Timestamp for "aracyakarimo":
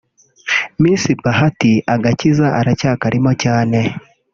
2.59-3.31